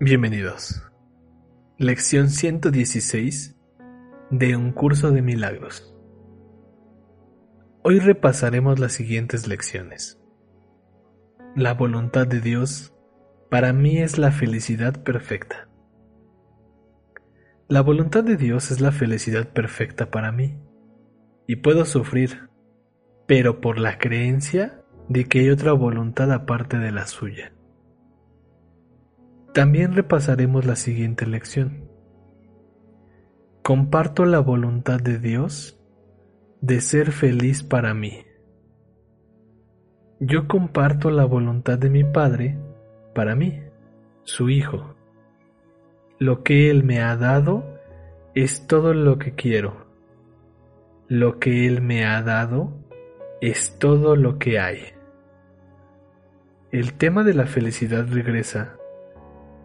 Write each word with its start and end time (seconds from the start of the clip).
Bienvenidos. 0.00 0.82
Lección 1.78 2.28
116 2.28 3.56
de 4.30 4.56
un 4.56 4.72
curso 4.72 5.12
de 5.12 5.22
milagros. 5.22 5.94
Hoy 7.84 8.00
repasaremos 8.00 8.80
las 8.80 8.92
siguientes 8.92 9.46
lecciones. 9.46 10.20
La 11.54 11.74
voluntad 11.74 12.26
de 12.26 12.40
Dios 12.40 12.92
para 13.50 13.72
mí 13.72 13.98
es 13.98 14.18
la 14.18 14.32
felicidad 14.32 15.00
perfecta. 15.04 15.68
La 17.68 17.80
voluntad 17.80 18.24
de 18.24 18.36
Dios 18.36 18.72
es 18.72 18.80
la 18.80 18.90
felicidad 18.90 19.52
perfecta 19.52 20.10
para 20.10 20.32
mí. 20.32 20.58
Y 21.46 21.56
puedo 21.56 21.84
sufrir, 21.84 22.50
pero 23.28 23.60
por 23.60 23.78
la 23.78 23.98
creencia 23.98 24.82
de 25.08 25.26
que 25.26 25.38
hay 25.38 25.50
otra 25.50 25.72
voluntad 25.72 26.32
aparte 26.32 26.78
de 26.78 26.90
la 26.90 27.06
suya. 27.06 27.52
También 29.54 29.94
repasaremos 29.94 30.66
la 30.66 30.74
siguiente 30.74 31.26
lección. 31.26 31.88
Comparto 33.62 34.24
la 34.24 34.40
voluntad 34.40 34.98
de 34.98 35.20
Dios 35.20 35.80
de 36.60 36.80
ser 36.80 37.12
feliz 37.12 37.62
para 37.62 37.94
mí. 37.94 38.24
Yo 40.18 40.48
comparto 40.48 41.12
la 41.12 41.24
voluntad 41.24 41.78
de 41.78 41.88
mi 41.88 42.02
Padre 42.02 42.58
para 43.14 43.36
mí, 43.36 43.62
su 44.24 44.50
Hijo. 44.50 44.96
Lo 46.18 46.42
que 46.42 46.68
Él 46.68 46.82
me 46.82 47.00
ha 47.00 47.16
dado 47.16 47.78
es 48.34 48.66
todo 48.66 48.92
lo 48.92 49.18
que 49.18 49.36
quiero. 49.36 49.86
Lo 51.06 51.38
que 51.38 51.68
Él 51.68 51.80
me 51.80 52.04
ha 52.04 52.22
dado 52.22 52.72
es 53.40 53.78
todo 53.78 54.16
lo 54.16 54.36
que 54.36 54.58
hay. 54.58 54.80
El 56.72 56.94
tema 56.94 57.22
de 57.22 57.34
la 57.34 57.46
felicidad 57.46 58.08
regresa 58.10 58.78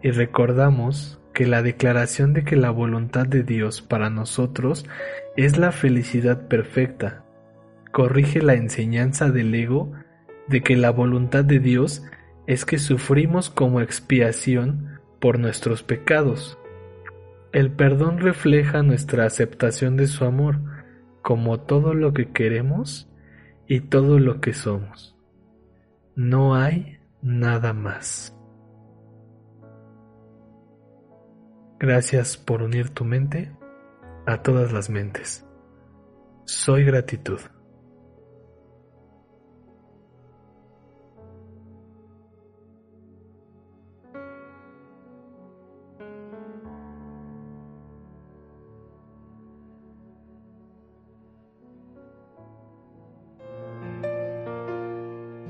y 0.02 0.10
recordamos 0.10 1.20
que 1.32 1.46
la 1.46 1.62
declaración 1.62 2.32
de 2.32 2.44
que 2.44 2.56
la 2.56 2.70
voluntad 2.70 3.26
de 3.26 3.42
Dios 3.42 3.82
para 3.82 4.10
nosotros 4.10 4.86
es 5.36 5.58
la 5.58 5.72
felicidad 5.72 6.48
perfecta 6.48 7.24
corrige 7.92 8.42
la 8.42 8.54
enseñanza 8.54 9.30
del 9.30 9.54
ego 9.54 9.92
de 10.48 10.62
que 10.62 10.76
la 10.76 10.90
voluntad 10.90 11.44
de 11.44 11.60
Dios 11.60 12.04
es 12.46 12.64
que 12.64 12.78
sufrimos 12.78 13.50
como 13.50 13.80
expiación 13.80 15.00
por 15.20 15.38
nuestros 15.38 15.82
pecados. 15.82 16.58
El 17.52 17.70
perdón 17.70 18.18
refleja 18.18 18.82
nuestra 18.82 19.26
aceptación 19.26 19.96
de 19.96 20.06
su 20.06 20.24
amor 20.24 20.60
como 21.22 21.60
todo 21.60 21.94
lo 21.94 22.12
que 22.12 22.30
queremos 22.30 23.08
y 23.66 23.80
todo 23.80 24.18
lo 24.18 24.40
que 24.40 24.54
somos. 24.54 25.16
No 26.14 26.54
hay 26.54 26.98
nada 27.22 27.72
más. 27.72 28.36
Gracias 31.82 32.36
por 32.36 32.62
unir 32.62 32.90
tu 32.90 33.06
mente 33.06 33.56
a 34.26 34.42
todas 34.42 34.70
las 34.70 34.90
mentes. 34.90 35.46
Soy 36.44 36.84
gratitud. 36.84 37.40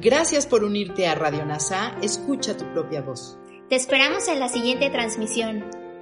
Gracias 0.00 0.46
por 0.46 0.62
unirte 0.62 1.08
a 1.08 1.16
Radio 1.16 1.44
NASA. 1.44 1.96
Escucha 2.02 2.56
tu 2.56 2.72
propia 2.72 3.02
voz. 3.02 3.36
Te 3.68 3.74
esperamos 3.74 4.28
en 4.28 4.38
la 4.38 4.48
siguiente 4.48 4.90
transmisión. 4.90 5.79